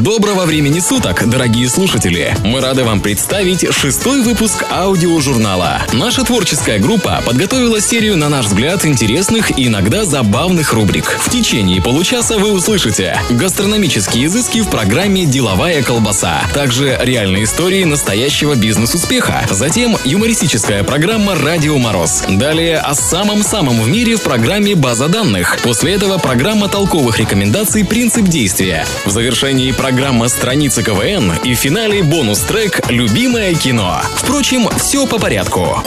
[0.00, 2.34] Доброго времени суток, дорогие слушатели!
[2.44, 5.82] Мы рады вам представить шестой выпуск аудиожурнала.
[5.92, 11.18] Наша творческая группа подготовила серию, на наш взгляд, интересных и иногда забавных рубрик.
[11.20, 18.54] В течение получаса вы услышите гастрономические изыски в программе «Деловая колбаса», также реальные истории настоящего
[18.54, 25.58] бизнес-успеха, затем юмористическая программа «Радио Мороз», далее о самом-самом в мире в программе «База данных»,
[25.62, 28.86] после этого программа толковых рекомендаций «Принцип действия».
[29.04, 34.00] В завершении программа «Страница КВН» и в финале бонус-трек «Любимое кино».
[34.14, 35.82] Впрочем, все по порядку.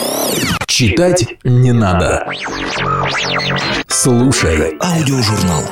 [0.67, 2.27] Читать не надо.
[3.88, 5.63] Слушай аудиожурнал.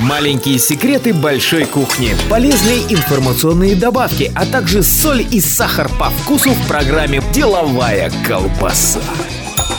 [0.00, 6.66] Маленькие секреты большой кухни, полезные информационные добавки, а также соль и сахар по вкусу в
[6.66, 8.98] программе «Деловая колбаса».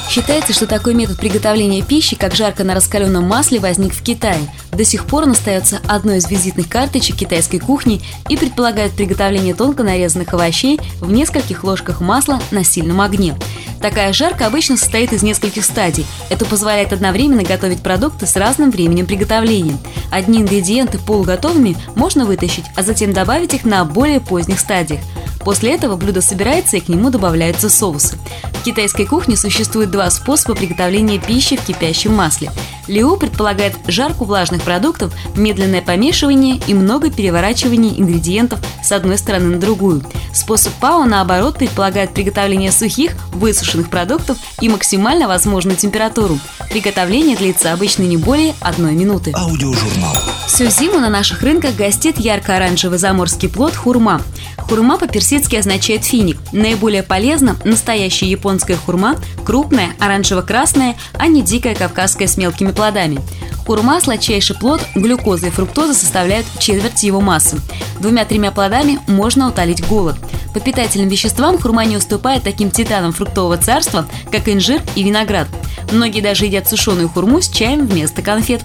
[0.10, 4.40] Считается, что такой метод приготовления пищи, как жарко на раскаленном масле, возник в Китае.
[4.78, 8.00] До сих пор он остается одной из визитных карточек китайской кухни
[8.30, 13.36] и предполагает приготовление тонко нарезанных овощей в нескольких ложках масла на сильном огне.
[13.82, 16.06] Такая жарка обычно состоит из нескольких стадий.
[16.30, 19.78] Это позволяет одновременно готовить продукты с разным временем приготовления.
[20.12, 25.02] Одни ингредиенты полуготовыми можно вытащить, а затем добавить их на более поздних стадиях.
[25.48, 28.18] После этого блюдо собирается и к нему добавляются соусы.
[28.52, 32.52] В китайской кухне существует два способа приготовления пищи в кипящем масле.
[32.88, 39.60] Лиу предполагает жарку влажных продуктов, медленное помешивание и много переворачивания ингредиентов с одной стороны на
[39.60, 40.04] другую.
[40.34, 46.40] Способ Пао, наоборот, предполагает приготовление сухих, высушенных продуктов и максимально возможную температуру.
[46.70, 49.32] Приготовление длится обычно не более одной минуты.
[49.36, 50.16] Аудиожурнал.
[50.48, 54.22] Всю зиму на наших рынках гостит ярко-оранжевый заморский плод хурма.
[54.58, 56.38] Хурма по-персидски означает финик.
[56.52, 63.20] Наиболее полезна настоящая японская хурма, крупная, оранжево-красная, а не дикая кавказская с мелкими плодами.
[63.66, 67.60] Хурма– сладчайший плод, глюкоза и фруктоза составляют четверть его массы.
[68.00, 70.16] Двумя-тремя плодами можно утолить голод.
[70.58, 75.48] По питательным веществам хурма не уступает таким титанам фруктового царства, как инжир и виноград.
[75.92, 78.64] Многие даже едят сушеную хурму с чаем вместо конфет.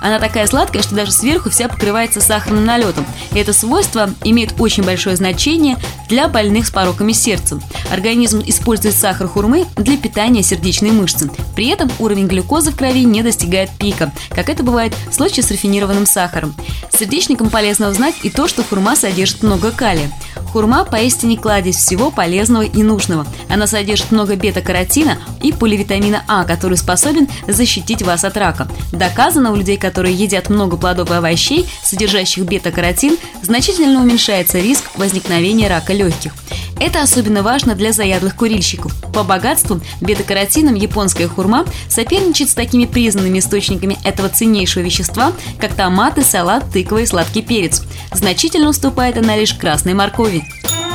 [0.00, 3.06] Она такая сладкая, что даже сверху вся покрывается сахарным налетом.
[3.32, 5.76] И это свойство имеет очень большое значение
[6.08, 7.60] для больных с пороками сердца.
[7.90, 11.30] Организм использует сахар хурмы для питания сердечной мышцы.
[11.54, 15.50] При этом уровень глюкозы в крови не достигает пика, как это бывает в случае с
[15.50, 16.54] рафинированным сахаром.
[16.90, 20.10] Сердечникам полезно узнать и то, что хурма содержит много калия.
[20.52, 23.26] Хурма поистине кладезь всего полезного и нужного.
[23.48, 28.68] Она содержит много бета-каротина и поливитамина А, который способен защитить вас от рака.
[28.92, 35.68] Доказано у людей, которые едят много плодов и овощей, содержащих бета-каротин, значительно уменьшается риск возникновения
[35.68, 36.32] рака легких.
[36.80, 38.92] Это особенно важно для заядлых курильщиков.
[39.12, 46.22] По богатству бета-каротином японская хурма соперничает с такими признанными источниками этого ценнейшего вещества, как томаты,
[46.22, 47.82] салат, тыква и сладкий перец.
[48.12, 50.44] Значительно уступает она лишь красной моркови.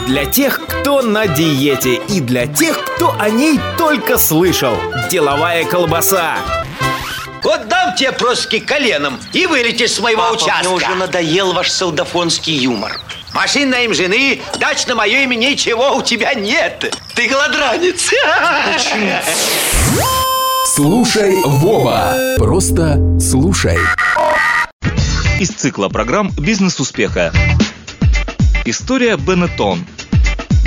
[0.09, 4.75] Для тех, кто на диете и для тех, кто о ней только слышал.
[5.11, 6.37] Деловая колбаса.
[7.43, 10.57] Вот дам тебе проски коленом и вылетишь с моего Папа, участка.
[10.63, 12.99] мне уже надоел ваш солдафонский юмор.
[13.35, 16.91] Машин на им жены, дач на мое имя ничего у тебя нет.
[17.13, 18.09] Ты голодранец.
[20.73, 22.15] Слушай Вова.
[22.37, 23.77] Просто слушай.
[25.39, 27.31] из цикла программ «Бизнес успеха».
[28.65, 29.85] История Бенетон.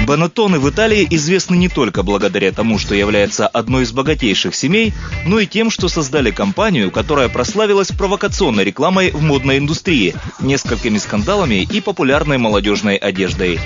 [0.06, 4.92] Бенетоны в Италии известны не только благодаря тому, что является одной из богатейших семей,
[5.24, 11.62] но и тем, что создали компанию, которая прославилась провокационной рекламой в модной индустрии, несколькими скандалами
[11.62, 13.60] и популярной молодежной одеждой.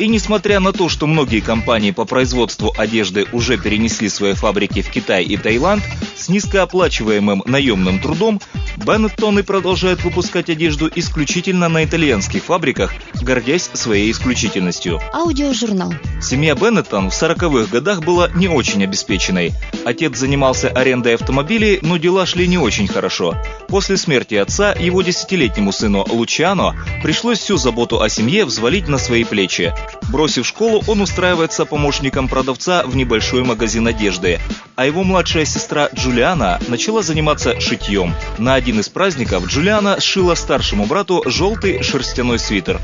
[0.00, 4.90] И несмотря на то, что многие компании по производству одежды уже перенесли свои фабрики в
[4.90, 5.82] Китай и Таиланд,
[6.16, 8.40] с низкооплачиваемым наемным трудом,
[8.78, 15.00] Беннеттоны продолжают выпускать одежду исключительно на итальянских фабриках, гордясь своей исключительностью.
[15.12, 15.92] Аудиожурнал.
[16.22, 19.52] Семья Беннеттон в 40-х годах была не очень обеспеченной.
[19.84, 23.36] Отец занимался арендой автомобилей, но дела шли не очень хорошо.
[23.68, 29.24] После смерти отца его десятилетнему сыну Лучиано пришлось всю заботу о семье взвалить на свои
[29.24, 29.74] плечи.
[30.10, 34.40] Бросив школу, он устраивается помощником продавца в небольшой магазин одежды,
[34.76, 38.14] а его младшая сестра Джулиана начала заниматься шитьем.
[38.38, 42.80] На один из праздников Джулиана сшила старшему брату желтый шерстяной свитер.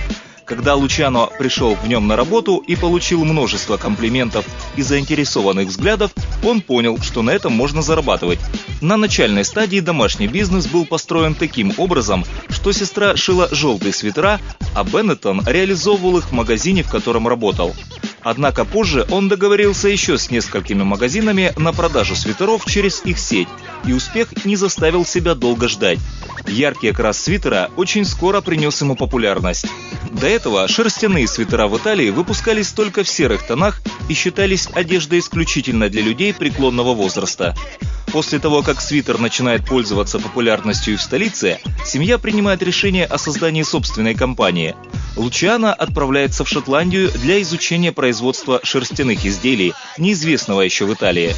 [0.47, 4.47] Когда Лучано пришел в нем на работу и получил множество комплиментов
[4.77, 6.13] и заинтересованных взглядов,
[6.45, 8.39] он понял, что на этом можно зарабатывать.
[8.81, 14.41] На начальной стадии домашний бизнес был построен таким образом, что сестра шила желтые свитера,
[14.73, 17.75] а Беннетон реализовывал их в магазине, в котором работал.
[18.29, 23.47] Однако позже он договорился еще с несколькими магазинами на продажу свитеров через их сеть,
[23.85, 26.01] и успех не заставил себя долго ждать.
[26.49, 29.67] Яркий окрас свитера очень скоро принес ему популярность.
[30.11, 35.89] До этого шерстяные свитера в Италии выпускались только в серых тонах и считались одеждой исключительно
[35.89, 37.55] для людей преклонного возраста.
[38.17, 44.15] После того, как свитер начинает пользоваться популярностью в столице, семья принимает решение о создании собственной
[44.15, 44.75] компании.
[45.17, 51.35] Лучиана отправляется в Шотландию для изучения производства шерстяных изделий, неизвестного еще в Италии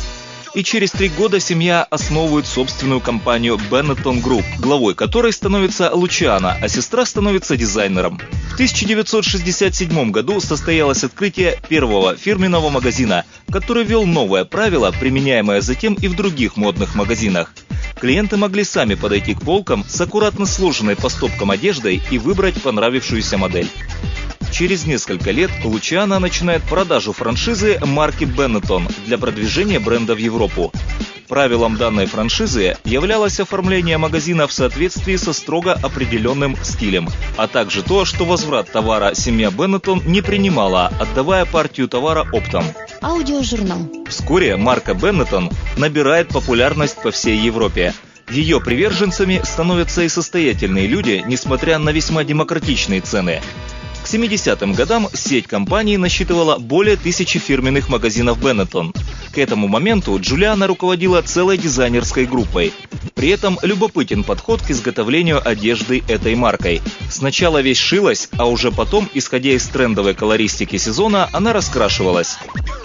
[0.55, 6.69] и через три года семья основывает собственную компанию Benetton Group, главой которой становится Лучиана, а
[6.69, 8.19] сестра становится дизайнером.
[8.59, 16.09] В 1967 году состоялось открытие первого фирменного магазина, который ввел новое правило, применяемое затем и
[16.09, 17.55] в других модных магазинах.
[18.01, 23.39] Клиенты могли сами подойти к полкам с аккуратно сложенной по стопкам одеждой и выбрать понравившуюся
[23.39, 23.69] модель.
[24.51, 30.73] Через несколько лет Лучиана начинает продажу франшизы марки Benetton для продвижения бренда в Европу.
[31.29, 38.07] Правилом данной франшизы являлось оформление магазина в соответствии со строго определенным стилем, а также то,
[38.07, 42.65] что возврат товара семья Беннетон не принимала, отдавая партию товара оптом.
[43.03, 43.91] Аудиожурнал.
[44.09, 47.93] Вскоре марка Беннетон набирает популярность по всей Европе.
[48.31, 53.43] Ее приверженцами становятся и состоятельные люди, несмотря на весьма демократичные цены.
[54.03, 58.95] К 70-м годам сеть компании насчитывала более тысячи фирменных магазинов Benetton.
[59.33, 62.73] К этому моменту Джулиана руководила целой дизайнерской группой.
[63.15, 66.81] При этом любопытен подход к изготовлению одежды этой маркой.
[67.11, 72.39] Сначала вещь шилась, а уже потом, исходя из трендовой колористики сезона, она раскрашивалась.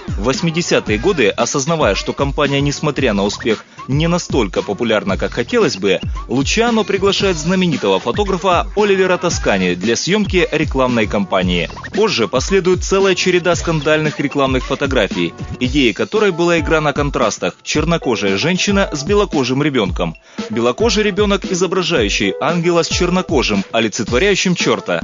[0.07, 6.00] В 80-е годы, осознавая, что компания, несмотря на успех, не настолько популярна, как хотелось бы,
[6.27, 11.69] Лучиано приглашает знаменитого фотографа Оливера Тоскани для съемки рекламной кампании.
[11.94, 18.89] Позже последует целая череда скандальных рекламных фотографий, идеей которой была игра на контрастах «Чернокожая женщина
[18.91, 20.15] с белокожим ребенком»,
[20.50, 25.01] «Белокожий ребенок, изображающий ангела с чернокожим, олицетворяющим черта»,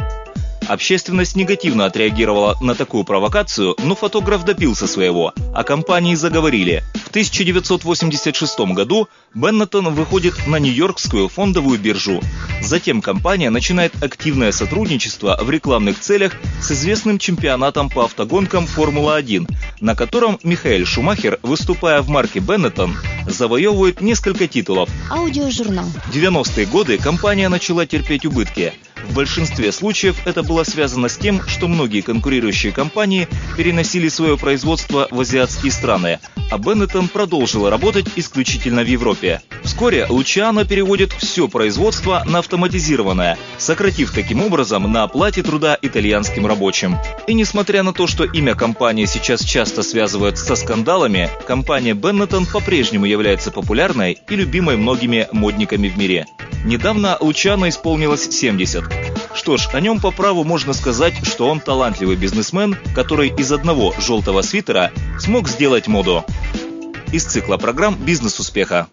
[0.70, 6.84] Общественность негативно отреагировала на такую провокацию, но фотограф добился своего, а компании заговорили.
[6.94, 12.22] В 1986 году Беннетон выходит на Нью-Йоркскую фондовую биржу.
[12.62, 19.50] Затем компания начинает активное сотрудничество в рекламных целях с известным чемпионатом по автогонкам Формула-1,
[19.82, 22.96] на котором Михаэль Шумахер, выступая в марке Беннетон,
[23.28, 24.88] завоевывает несколько титулов.
[25.10, 25.86] Аудиожурнал.
[25.86, 28.76] В 90-е годы компания начала терпеть убытки.
[29.08, 35.08] В большинстве случаев это было связано с тем, что многие конкурирующие компании переносили свое производство
[35.12, 36.20] в азиатские страны,
[36.52, 39.42] а Benetton продолжила работать исключительно в Европе.
[39.64, 46.98] Вскоре Лучиано переводит все производство на автоматизированное, сократив таким образом на оплате труда итальянским рабочим.
[47.28, 53.06] И несмотря на то, что имя компании сейчас часто связывают со скандалами, компания Benetton по-прежнему
[53.06, 56.26] является популярной и любимой многими модниками в мире.
[56.66, 58.84] Недавно Лучано исполнилось 70.
[59.34, 63.94] Что ж, о нем по праву можно сказать, что он талантливый бизнесмен, который из одного
[64.00, 66.26] желтого свитера смог сделать моду.
[67.12, 68.88] Из цикла программ «Бизнес успеха».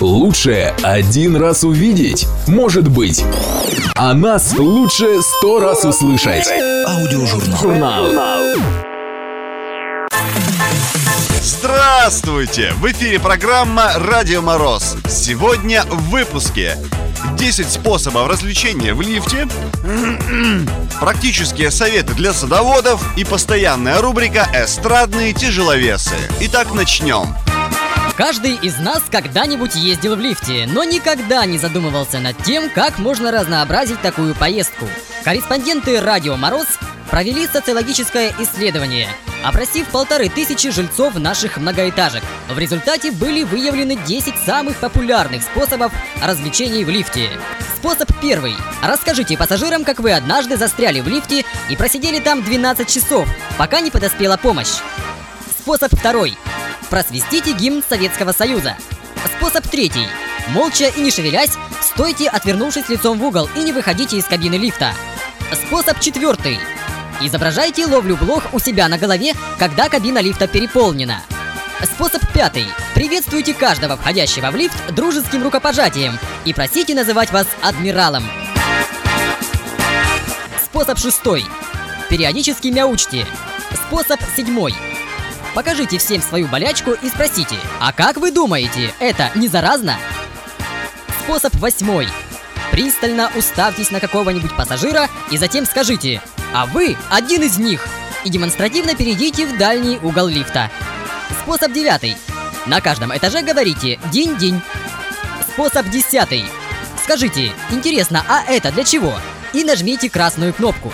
[0.00, 3.22] Лучше один раз увидеть, может быть.
[3.94, 6.46] А нас лучше сто раз услышать.
[6.86, 7.58] Аудиожурнал.
[7.60, 8.89] Журнал.
[12.00, 12.72] Здравствуйте!
[12.76, 14.96] В эфире программа «Радио Мороз».
[15.06, 16.78] Сегодня в выпуске
[17.36, 19.46] 10 способов развлечения в лифте,
[20.98, 26.14] практические советы для садоводов и постоянная рубрика «Эстрадные тяжеловесы».
[26.40, 27.36] Итак, начнем.
[28.16, 33.30] Каждый из нас когда-нибудь ездил в лифте, но никогда не задумывался над тем, как можно
[33.30, 34.88] разнообразить такую поездку.
[35.22, 36.66] Корреспонденты «Радио Мороз»
[37.10, 39.06] провели социологическое исследование,
[39.44, 42.22] опросив полторы тысячи жильцов наших многоэтажек.
[42.48, 45.92] В результате были выявлены 10 самых популярных способов
[46.22, 47.30] развлечений в лифте.
[47.76, 48.54] Способ первый.
[48.82, 53.90] Расскажите пассажирам, как вы однажды застряли в лифте и просидели там 12 часов, пока не
[53.90, 54.80] подоспела помощь.
[55.58, 56.36] Способ второй.
[56.90, 58.76] Просвистите гимн Советского Союза.
[59.36, 60.06] Способ третий.
[60.48, 64.92] Молча и не шевелясь, стойте, отвернувшись лицом в угол и не выходите из кабины лифта.
[65.52, 66.58] Способ четвертый.
[67.22, 71.22] Изображайте ловлю блох у себя на голове, когда кабина лифта переполнена.
[71.82, 72.66] Способ пятый.
[72.94, 78.24] Приветствуйте каждого входящего в лифт дружеским рукопожатием и просите называть вас адмиралом.
[80.64, 81.44] Способ шестой.
[82.08, 83.26] Периодически мяучьте.
[83.86, 84.74] Способ седьмой.
[85.54, 89.96] Покажите всем свою болячку и спросите, а как вы думаете, это не заразно?
[91.24, 92.08] Способ восьмой.
[92.70, 97.86] Пристально уставьтесь на какого-нибудь пассажира и затем скажите, а вы один из них.
[98.22, 100.70] и демонстративно перейдите в дальний угол лифта.
[101.42, 102.16] Способ девятый.
[102.66, 104.60] На каждом этаже говорите «день-день».
[105.48, 106.44] Способ десятый.
[107.02, 109.14] Скажите «интересно, а это для чего?»
[109.52, 110.92] и нажмите красную кнопку.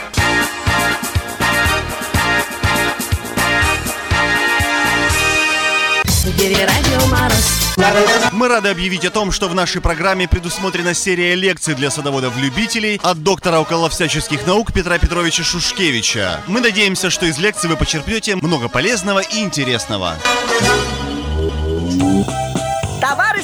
[8.33, 13.23] Мы рады объявить о том, что в нашей программе предусмотрена серия лекций для садоводов-любителей от
[13.23, 16.41] доктора около всяческих наук Петра Петровича Шушкевича.
[16.47, 20.17] Мы надеемся, что из лекций вы почерпнете много полезного и интересного.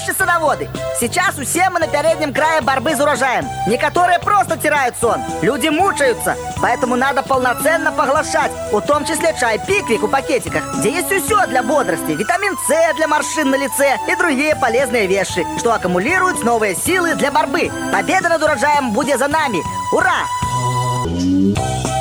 [0.03, 0.69] Товарищи садоводы,
[0.99, 3.47] сейчас все мы на переднем крае борьбы с урожаем.
[3.69, 6.37] Некоторые просто теряют сон, люди мучаются.
[6.61, 11.63] Поэтому надо полноценно поглощать, в том числе чай пиквик в пакетиках, где есть все для
[11.63, 17.15] бодрости, витамин С для морщин на лице и другие полезные вещи, что аккумулируют новые силы
[17.15, 17.71] для борьбы.
[17.93, 19.63] Победа над урожаем будет за нами.
[19.93, 21.92] Ура!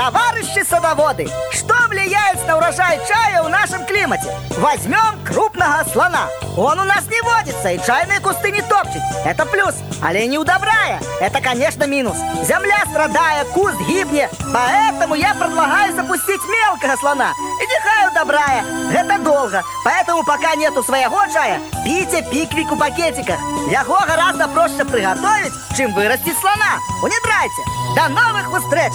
[0.00, 4.34] Товарищи садоводы, что влияет на урожай чая в нашем климате?
[4.56, 6.26] Возьмем крупного слона.
[6.56, 9.02] Он у нас не водится и чайные кусты не топчет.
[9.26, 9.74] Это плюс.
[10.00, 11.02] Олень удобрая.
[11.20, 12.16] Это, конечно, минус.
[12.16, 14.30] Земля страдая, куст гибнет.
[14.54, 17.34] Поэтому я предлагаю запустить мелкого слона.
[17.60, 18.64] И нехай удобрая.
[18.94, 19.62] Это долго.
[19.84, 23.38] Поэтому пока нету своего чая, пейте пиквик в пакетиках.
[23.70, 26.78] Его гораздо проще приготовить, чем вырастить слона.
[27.02, 27.62] Унидрайте.
[27.94, 28.94] До новых встреч!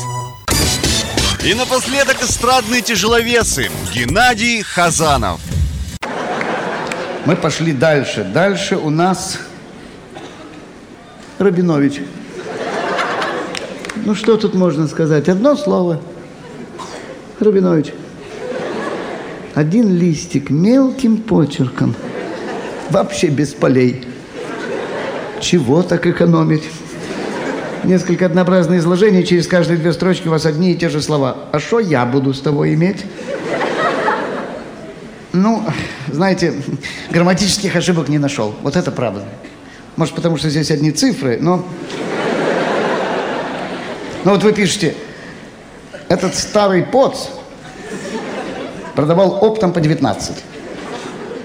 [1.46, 5.40] И напоследок эстрадные тяжеловесы Геннадий Хазанов.
[7.28, 8.24] Мы пошли дальше.
[8.24, 9.38] Дальше у нас
[11.38, 12.02] Рабинович.
[14.06, 15.30] Ну что тут можно сказать?
[15.30, 16.02] Одно слово.
[17.40, 17.94] Рабинович.
[19.54, 21.94] Один листик мелким почерком.
[22.90, 24.04] Вообще без полей.
[25.42, 26.64] Чего так экономить?
[27.86, 31.38] Несколько однообразные изложения, через каждые две строчки у вас одни и те же слова.
[31.52, 33.06] А что я буду с тобой иметь?
[35.34, 35.64] Ну,
[36.08, 36.54] знаете,
[37.12, 38.56] грамматических ошибок не нашел.
[38.64, 39.24] Вот это правда.
[39.98, 41.64] Может, потому что здесь одни цифры, но...
[44.24, 44.96] Ну вот вы пишете,
[46.10, 47.28] этот старый поц
[48.96, 50.44] продавал оптом по 19.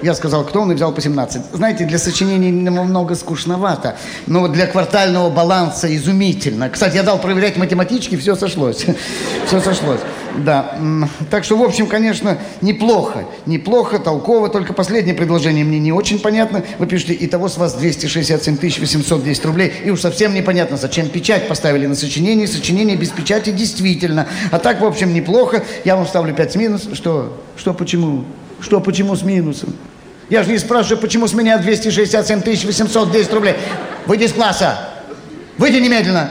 [0.03, 1.43] Я сказал, кто он, и взял по 17.
[1.53, 6.71] Знаете, для сочинений немного скучновато, но для квартального баланса изумительно.
[6.71, 8.87] Кстати, я дал проверять математички, все сошлось.
[9.47, 10.01] Все сошлось.
[10.39, 10.79] Да.
[11.29, 13.25] Так что, в общем, конечно, неплохо.
[13.47, 14.49] Неплохо, толково.
[14.49, 16.63] Только последнее предложение мне не очень понятно.
[16.79, 19.73] Вы пишете, и того с вас 267 810 рублей.
[19.85, 22.47] И уж совсем непонятно, зачем печать поставили на сочинение.
[22.47, 24.29] Сочинение без печати действительно.
[24.53, 25.65] А так, в общем, неплохо.
[25.85, 26.89] Я вам ставлю 5 с минус.
[26.93, 27.37] Что?
[27.57, 28.25] Что, почему?
[28.61, 29.75] Что, почему с минусом?
[30.29, 33.57] Я же не спрашиваю, почему с меня 267 810 рублей.
[34.07, 34.79] Выйди из класса.
[35.59, 36.31] Выйди немедленно.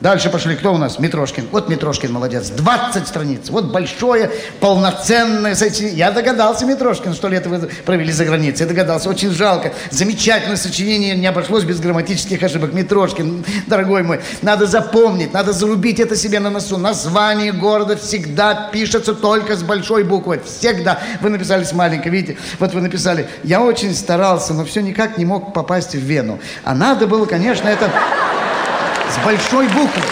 [0.00, 0.56] Дальше пошли.
[0.56, 0.98] Кто у нас?
[0.98, 1.48] Митрошкин.
[1.50, 2.50] Вот Митрошкин молодец.
[2.50, 3.48] 20 страниц.
[3.48, 5.96] Вот большое, полноценное сочинение.
[5.96, 8.64] Я догадался, Митрошкин, что лето вы провели за границей.
[8.64, 9.08] Я догадался.
[9.08, 9.72] Очень жалко.
[9.90, 11.16] Замечательное сочинение.
[11.16, 12.74] Не обошлось без грамматических ошибок.
[12.74, 16.76] Митрошкин, дорогой мой, надо запомнить, надо зарубить это себе на носу.
[16.76, 20.42] Название города всегда пишется только с большой буквы.
[20.44, 20.98] Всегда.
[21.22, 22.36] Вы написали с маленькой, видите?
[22.58, 23.28] Вот вы написали.
[23.44, 26.38] Я очень старался, но все никак не мог попасть в Вену.
[26.64, 27.90] А надо было, конечно, это
[29.16, 30.02] с большой буквы.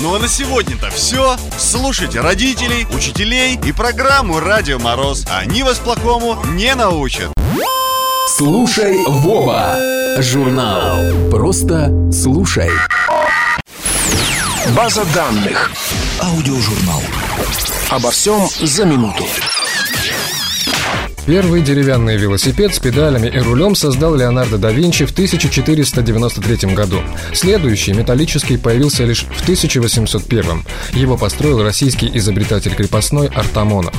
[0.00, 1.36] Ну а на сегодня-то все.
[1.58, 5.24] Слушайте родителей, учителей и программу «Радио Мороз».
[5.30, 7.32] Они вас плохому не научат.
[8.28, 9.76] Слушай, Вова.
[10.18, 10.98] Журнал.
[11.30, 12.70] Просто слушай.
[14.76, 15.70] База данных.
[16.20, 17.02] Аудиожурнал.
[17.90, 19.24] Обо всем за минуту.
[21.26, 27.00] Первый деревянный велосипед с педалями и рулем создал Леонардо да Винчи в 1493 году.
[27.32, 30.62] Следующий, металлический, появился лишь в 1801.
[30.92, 33.92] Его построил российский изобретатель крепостной Артамонов.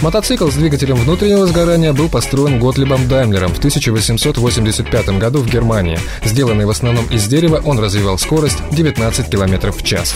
[0.00, 5.98] Мотоцикл с двигателем внутреннего сгорания был построен Готлибом Даймлером в 1885 году в Германии.
[6.24, 10.14] Сделанный в основном из дерева, он развивал скорость 19 км в час.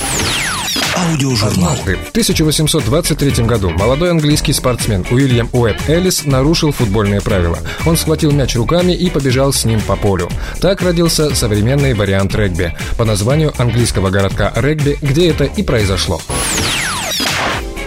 [0.96, 1.72] Аудиожурнал.
[1.72, 7.58] Однажды, в 1823 году молодой английский спортсмен Уильям Уэбб Эллис нарушил футбольные правила.
[7.86, 10.28] Он схватил мяч руками и побежал с ним по полю.
[10.60, 16.20] Так родился современный вариант регби по названию английского городка Регби, где это и произошло.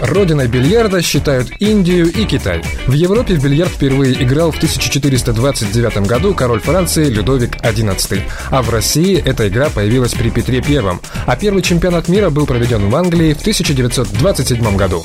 [0.02, 2.62] Родиной бильярда считают Индию и Китай.
[2.86, 8.22] В Европе в бильярд впервые играл в 1429 году король Франции Людовик XI.
[8.52, 11.00] А в России эта игра появилась при Петре I.
[11.26, 15.04] А первый чемпионат мира был проведен в Англии в 1927 году.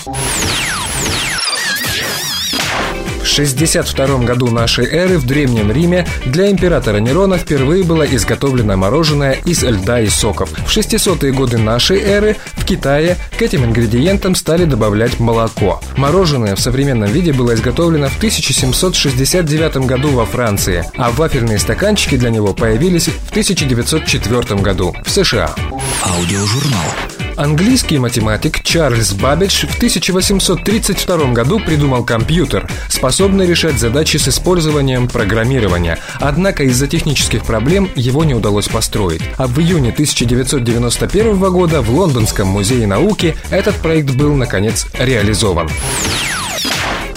[3.33, 9.63] 62 году нашей эры в Древнем Риме для императора Нерона впервые было изготовлено мороженое из
[9.63, 10.51] льда и соков.
[10.51, 15.81] В 600-е годы нашей эры в Китае к этим ингредиентам стали добавлять молоко.
[15.97, 22.29] Мороженое в современном виде было изготовлено в 1769 году во Франции, а вафельные стаканчики для
[22.29, 25.55] него появились в 1904 году в США.
[26.03, 27.12] Аудиожурнал.
[27.37, 35.99] Английский математик Чарльз Баббидж в 1832 году придумал компьютер, способный решать задачи с использованием программирования.
[36.21, 39.23] Однако из-за технических проблем его не удалось построить.
[39.39, 45.69] А в июне 1991 года в Лондонском музее науки этот проект был, наконец, реализован.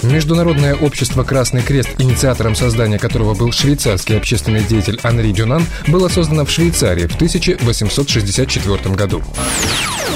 [0.02, 6.44] Международное общество «Красный крест», инициатором создания которого был швейцарский общественный деятель Анри Дюнан, было создано
[6.44, 9.22] в Швейцарии в 1864 году.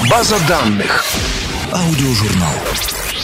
[0.09, 1.03] База данных.
[1.71, 2.53] Аудиожурнал.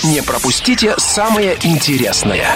[0.04, 2.48] Не пропустите самое интересное.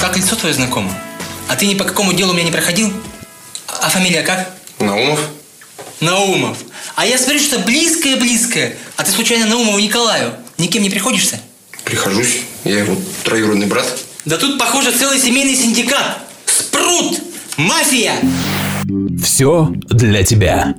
[0.00, 0.92] Как лицо твое знакомо?
[1.48, 2.92] А ты ни по какому делу у меня не проходил?
[3.66, 4.50] А фамилия как?
[4.78, 5.20] Наумов.
[6.00, 6.58] Наумов.
[7.02, 8.76] А я смотрю, что близкое-близкое.
[8.96, 11.40] А ты случайно Наумову Николаю никем не приходишься?
[11.82, 12.42] Прихожусь.
[12.62, 13.98] Я его троюродный брат.
[14.24, 16.18] Да тут, похоже, целый семейный синдикат.
[16.46, 17.18] Спрут!
[17.56, 18.12] Мафия!
[19.20, 20.76] Все для тебя.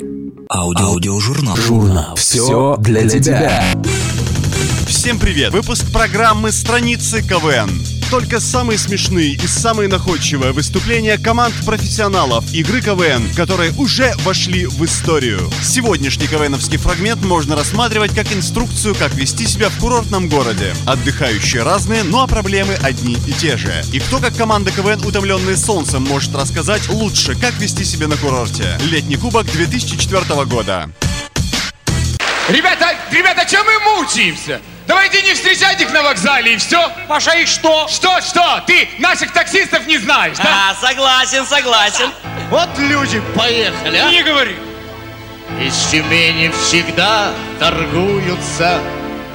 [0.49, 0.85] Аудио.
[0.85, 1.57] Аудиожурнал.
[1.57, 2.15] Журнал.
[2.15, 3.73] Все для тебя.
[4.87, 5.51] Всем привет!
[5.51, 7.92] Выпуск программы «Страницы КВН».
[8.13, 14.85] Только самые смешные и самые находчивые выступления команд профессионалов игры КВН, которые уже вошли в
[14.85, 15.49] историю.
[15.63, 20.75] Сегодняшний КВНовский фрагмент можно рассматривать как инструкцию, как вести себя в курортном городе.
[20.85, 23.83] Отдыхающие разные, ну а проблемы одни и те же.
[23.91, 28.77] И кто, как команда КВН «Утомленные солнцем», может рассказать лучше, как вести себя на курорте.
[28.91, 30.87] Летний кубок 2004 года.
[32.47, 34.61] Ребята, ребята, чем мы мучаемся?
[34.87, 36.91] Давайте не встречать их на вокзале и все.
[37.07, 37.87] Паша, и что?
[37.87, 38.63] Что, что?
[38.67, 40.71] Ты наших таксистов не знаешь, да?
[40.71, 42.11] А, согласен, согласен.
[42.49, 44.09] Вот люди поехали, а?
[44.09, 44.55] Не говори.
[45.61, 48.79] Из Тюмени всегда торгуются.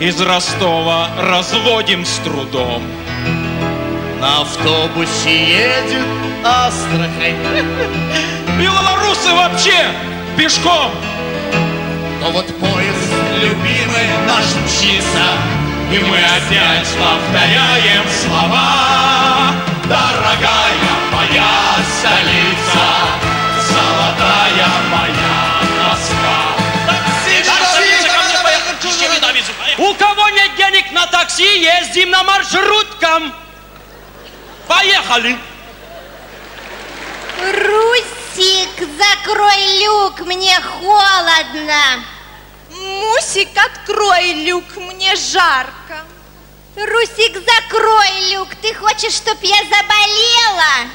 [0.01, 2.83] Из Ростова разводим с трудом.
[4.21, 6.07] На автобусе едет
[6.45, 7.37] Астрахань.
[8.59, 9.87] Белорусы вообще
[10.37, 10.91] пешком.
[12.21, 13.08] Но вот поезд
[13.39, 15.27] любимый наш мчится,
[15.93, 19.55] И мы опять повторяем слова.
[19.85, 22.85] Дорогая моя столица,
[23.71, 25.39] Золотая моя
[25.79, 26.59] Москва.
[29.79, 33.33] У кого нет денег на такси, ездим на маршруткам.
[34.67, 35.39] Поехали.
[37.41, 42.03] Русик, закрой люк, мне холодно.
[42.89, 46.05] Мусик, открой люк, мне жарко.
[46.77, 50.91] Русик, закрой люк, ты хочешь, чтоб я заболела?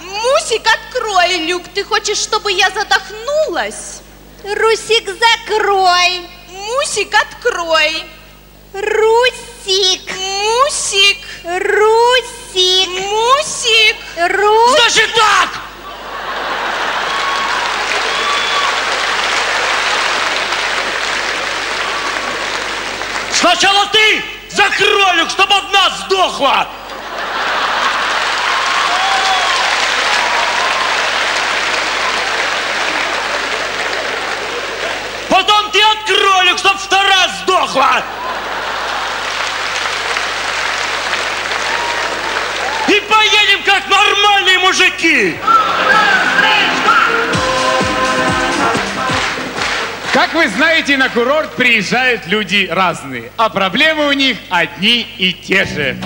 [0.00, 4.00] Мусик, открой люк, ты хочешь, чтобы я задохнулась?
[4.44, 6.28] Русик, закрой.
[6.48, 8.04] Мусик, открой.
[8.72, 10.16] Русик.
[10.16, 11.18] Мусик.
[11.44, 12.88] Русик.
[12.88, 13.96] Мусик.
[14.16, 14.80] Русик.
[14.80, 15.71] Значит так!
[23.42, 26.68] Сначала ты закрой люк, чтобы одна сдохла!
[35.28, 38.04] Потом ты открой люк, чтобы вторая сдохла!
[42.86, 45.36] И поедем как нормальные мужики!
[50.12, 55.64] Как вы знаете, на курорт приезжают люди разные, а проблемы у них одни и те
[55.64, 55.96] же.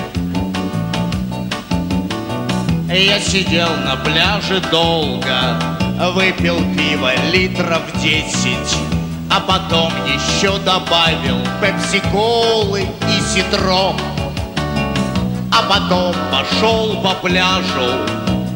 [2.89, 5.61] Я сидел на пляже долго,
[6.13, 8.77] выпил пиво литров десять,
[9.29, 13.97] а потом еще добавил пепси-колы и ситро.
[15.51, 18.07] А потом пошел по пляжу,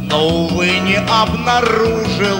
[0.02, 2.38] но, увы, не обнаружил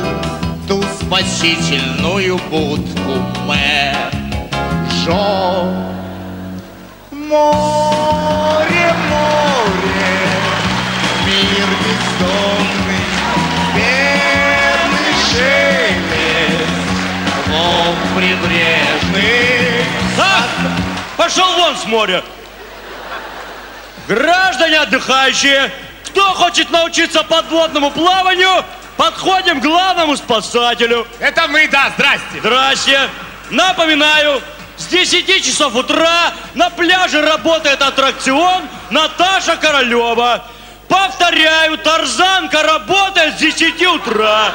[0.70, 3.12] ту спасительную будку
[3.44, 3.64] Мэжо.
[7.10, 10.14] Море, море,
[11.26, 13.04] мир бездонный,
[13.74, 16.70] бедный шелест,
[17.48, 19.84] волн прибрежный.
[20.20, 20.46] А?
[21.16, 22.22] Пошел вон с моря!
[24.06, 25.72] Граждане отдыхающие,
[26.04, 28.64] кто хочет научиться подводному плаванию,
[29.00, 31.06] подходим к главному спасателю.
[31.20, 32.38] Это мы, да, здрасте.
[32.40, 33.08] Здрасте.
[33.48, 34.42] Напоминаю,
[34.76, 40.44] С 10 часов утра на пляже работает аттракцион Наташа Королева.
[40.88, 44.52] Повторяю, тарзанка работает с 10 утра.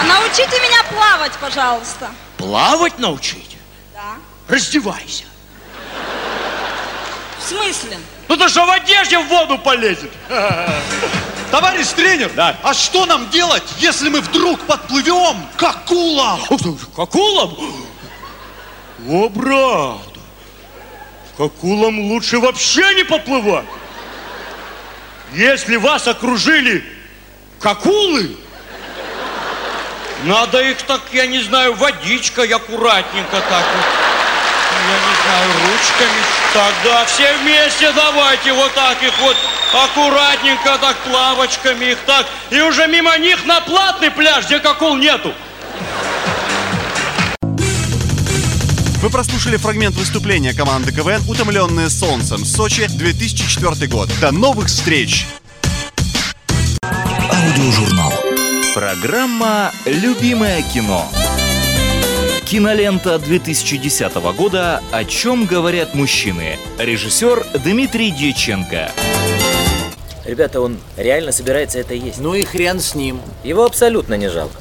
[0.00, 2.10] А научите меня плавать, пожалуйста.
[2.38, 3.56] Плавать научить?
[3.94, 4.14] Да.
[4.48, 5.24] Раздевайся.
[7.38, 7.98] В смысле?
[8.28, 10.10] Ну ты что в одежде в воду полезет?
[11.50, 12.56] Товарищ тренер, да.
[12.62, 16.40] а что нам делать, если мы вдруг подплывем к акулам?
[16.94, 17.56] К акулам?
[19.08, 20.00] О, брат,
[21.36, 23.66] к акулам лучше вообще не поплывать.
[25.32, 26.84] Если вас окружили
[27.66, 28.36] акулы,
[30.24, 34.15] надо их так, я не знаю, водичкой аккуратненько так вот.
[34.88, 36.22] Я не знаю, ручками.
[36.54, 39.36] Так, да, все вместе давайте вот так их вот
[39.72, 42.26] аккуратненько так плавочками их так.
[42.50, 45.34] И уже мимо них на платный пляж, где акул нету.
[49.02, 54.08] Вы прослушали фрагмент выступления команды КВН «Утомленные солнцем» Сочи, 2004 год.
[54.20, 55.26] До новых встреч!
[56.82, 58.12] Аудиожурнал.
[58.74, 61.08] Программа «Любимое кино».
[62.46, 66.60] Кинолента 2010 года «О чем говорят мужчины».
[66.78, 68.92] Режиссер Дмитрий Дьяченко.
[70.24, 72.20] Ребята, он реально собирается это есть.
[72.20, 73.20] Ну и хрен с ним.
[73.42, 74.54] Его абсолютно не жалко.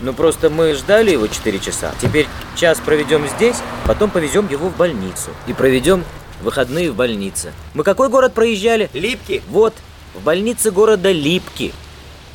[0.00, 1.92] Ну просто мы ждали его 4 часа.
[2.00, 5.32] Теперь час проведем здесь, потом повезем его в больницу.
[5.46, 6.06] И проведем
[6.40, 7.52] выходные в больнице.
[7.74, 8.88] Мы какой город проезжали?
[8.94, 9.42] Липки.
[9.50, 9.74] Вот,
[10.14, 11.74] в больнице города Липки.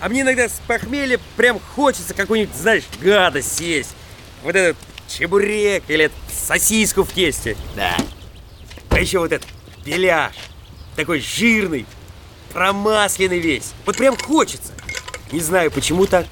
[0.02, 3.96] А мне иногда с похмелья прям хочется какую-нибудь, знаешь, гадость съесть.
[4.44, 7.56] Вот этот чебурек или сосиску в тесте.
[7.76, 7.96] Да.
[8.90, 9.48] А еще вот этот
[9.86, 10.34] беляш.
[10.96, 11.86] Такой жирный,
[12.54, 13.74] промасленный весь.
[13.86, 14.74] Вот прям хочется.
[15.32, 16.26] Не знаю, почему так.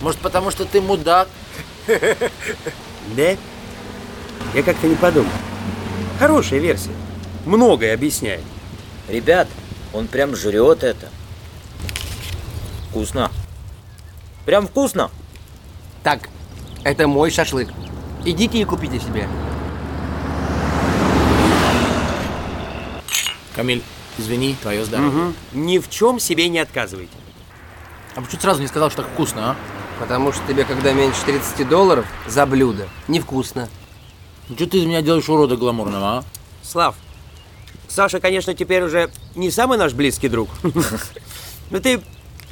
[0.00, 1.28] Может, потому что ты мудак?
[3.16, 3.36] Да?
[4.54, 5.30] Я как-то не подумал.
[6.18, 6.90] Хорошая версия.
[7.46, 8.42] Многое объясняет.
[9.08, 9.48] Ребят,
[9.94, 11.08] он прям жрет это.
[12.90, 13.30] Вкусно.
[14.44, 15.10] Прям вкусно.
[16.02, 16.28] Так,
[16.90, 17.68] это мой шашлык.
[18.24, 19.28] Идите и купите себе.
[23.54, 23.82] Камиль,
[24.18, 25.24] извини, твое здоровье.
[25.26, 25.34] Угу.
[25.52, 27.12] Ни в чем себе не отказывайте.
[28.14, 29.56] А почему сразу не сказал, что так вкусно, а?
[29.98, 33.68] Потому что тебе, когда меньше 30 долларов за блюдо, невкусно.
[34.48, 36.24] Ну что ты из меня делаешь урода гламурного, а?
[36.62, 36.94] Слав,
[37.88, 40.50] Саша, конечно, теперь уже не самый наш близкий друг.
[41.70, 42.00] Но ты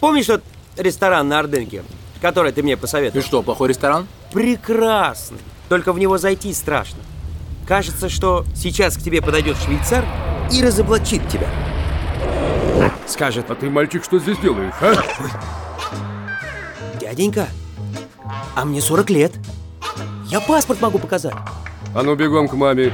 [0.00, 0.42] помнишь тот
[0.76, 1.84] ресторан на Ордынке,
[2.20, 3.22] который ты мне посоветовал?
[3.22, 4.06] И что, плохой ресторан?
[4.32, 5.38] Прекрасный.
[5.68, 6.98] Только в него зайти страшно.
[7.66, 10.04] Кажется, что сейчас к тебе подойдет швейцар
[10.52, 11.48] и разоблачит тебя.
[13.06, 14.94] Скажет, а ты, мальчик, что здесь делаешь, а?
[17.00, 17.48] Дяденька,
[18.54, 19.32] а мне 40 лет.
[20.26, 21.34] Я паспорт могу показать.
[21.94, 22.92] А ну бегом к маме.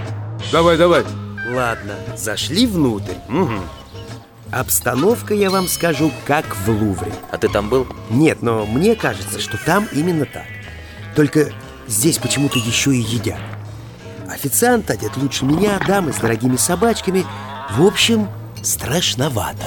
[0.50, 1.04] Давай, давай.
[1.52, 3.14] Ладно, зашли внутрь.
[3.28, 3.54] Угу.
[4.52, 7.12] Обстановка, я вам скажу, как в Лувре.
[7.30, 7.86] А ты там был?
[8.10, 10.44] Нет, но мне кажется, что там именно так.
[11.16, 11.52] Только
[11.86, 13.40] здесь почему-то еще и едят.
[14.28, 17.24] Официант одет лучше меня, дамы с дорогими собачками.
[17.70, 18.28] В общем,
[18.62, 19.66] страшновато.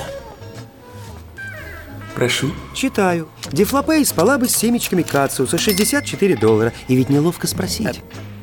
[2.13, 2.52] Прошу.
[2.76, 3.28] Читаю.
[3.52, 6.74] Дефлопей спала бы с семечками кацу за 64 доллара.
[6.88, 7.88] И ведь неловко спросить.
[7.88, 7.93] А,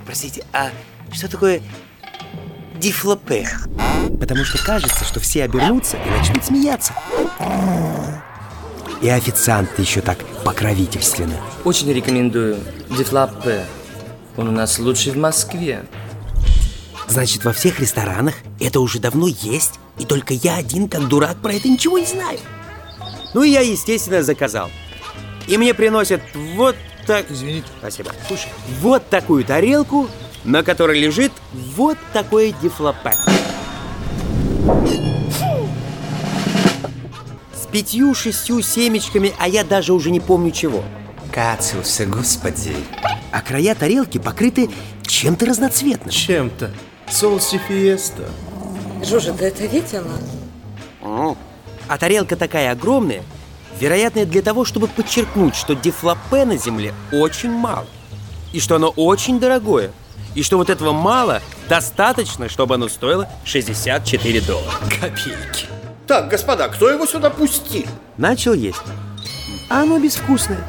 [0.06, 0.70] простите, а
[1.12, 1.62] что такое
[2.82, 3.48] дифлопе?
[4.20, 6.92] Потому что кажется, что все обернутся и начнут смеяться.
[9.00, 11.36] И официант еще так покровительственно.
[11.64, 12.58] Очень рекомендую.
[12.90, 13.64] Дефлопе.
[14.36, 15.84] Он у нас лучший в Москве.
[17.08, 21.52] Значит, во всех ресторанах это уже давно есть, и только я один, как дурак, про
[21.52, 22.38] это ничего не знаю.
[23.34, 24.70] Ну и я, естественно, заказал.
[25.46, 26.22] И мне приносят
[26.54, 27.30] вот так...
[27.30, 27.66] Извините.
[27.78, 28.12] Спасибо.
[28.26, 28.48] Слушай,
[28.80, 30.08] вот такую тарелку,
[30.44, 31.32] на которой лежит
[31.74, 33.16] вот такое дифлопе.
[37.54, 40.84] С пятью-шестью семечками, а я даже уже не помню чего.
[41.32, 42.76] Кациуса, господи.
[43.30, 44.70] А края тарелки покрыты
[45.06, 46.10] чем-то разноцветным.
[46.10, 46.70] Чем-то.
[47.08, 48.28] Соуси фиеста.
[49.04, 50.12] Жужа, ты это видела?
[51.00, 53.22] А тарелка такая огромная,
[53.80, 57.86] вероятно, для того, чтобы подчеркнуть, что дефлопе на земле очень мало.
[58.52, 59.92] И что оно очень дорогое.
[60.34, 64.76] И что вот этого мало достаточно, чтобы оно стоило 64 доллара.
[65.00, 65.66] Копейки.
[66.06, 67.86] Так, господа, кто его сюда пустил?
[68.16, 68.82] Начал есть.
[69.68, 70.64] А оно безвкусное.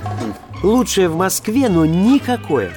[0.61, 2.73] Лучшее в Москве, но никакое.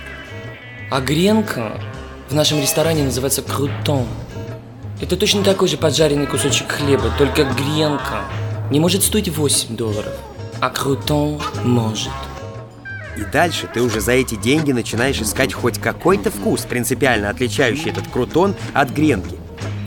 [0.90, 1.81] А гренка
[2.29, 4.07] в нашем ресторане называется крутон.
[5.01, 8.22] Это точно такой же поджаренный кусочек хлеба, только гренка
[8.70, 10.14] не может стоить 8 долларов,
[10.61, 12.11] а крутон может.
[13.16, 18.09] И дальше ты уже за эти деньги начинаешь искать хоть какой-то вкус, принципиально отличающий этот
[18.09, 19.37] крутон от гренки.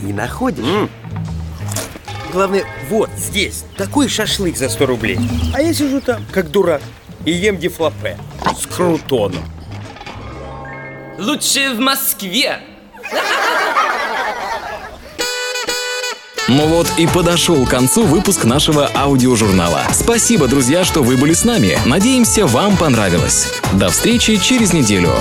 [0.02, 0.64] И находишь.
[2.32, 5.18] Главное, вот здесь такой шашлык за 100 рублей.
[5.54, 6.82] А я сижу там, как дурак,
[7.24, 8.16] и ем дефлопе
[8.56, 9.42] с крутоном.
[11.18, 12.60] Лучше в Москве.
[16.50, 19.82] Ну вот и подошел к концу выпуск нашего аудиожурнала.
[19.92, 21.78] Спасибо, друзья, что вы были с нами.
[21.86, 23.52] Надеемся, вам понравилось.
[23.74, 25.14] До встречи через неделю.